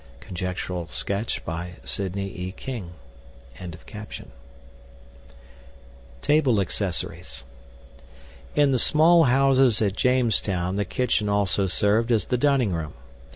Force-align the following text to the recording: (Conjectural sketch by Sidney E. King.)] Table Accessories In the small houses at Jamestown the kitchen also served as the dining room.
(Conjectural 0.19 0.87
sketch 0.87 1.45
by 1.45 1.73
Sidney 1.83 2.25
E. 2.29 2.53
King.)] 2.57 2.93
Table 6.23 6.59
Accessories 6.59 7.45
In 8.55 8.71
the 8.71 8.79
small 8.79 9.25
houses 9.25 9.79
at 9.79 9.95
Jamestown 9.95 10.73
the 10.73 10.85
kitchen 10.85 11.29
also 11.29 11.67
served 11.67 12.11
as 12.11 12.25
the 12.25 12.37
dining 12.39 12.71
room. 12.73 12.93